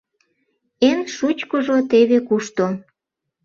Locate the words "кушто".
2.27-2.65